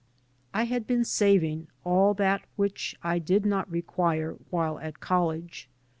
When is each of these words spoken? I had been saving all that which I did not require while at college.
I 0.51 0.63
had 0.63 0.87
been 0.87 1.05
saving 1.05 1.67
all 1.83 2.15
that 2.15 2.41
which 2.55 2.95
I 3.03 3.19
did 3.19 3.45
not 3.45 3.69
require 3.69 4.31
while 4.49 4.79
at 4.79 4.99
college. 4.99 5.69